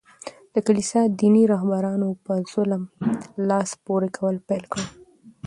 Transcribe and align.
د 0.53 0.55
کلیسا 0.67 1.01
دیني 1.19 1.43
رهبرانو 1.53 2.09
په 2.25 2.33
ظلم 2.51 2.83
لاس 3.49 3.69
پوري 3.83 4.09
کول 4.17 4.35
پېل 4.47 4.63
کړل. 4.71 4.87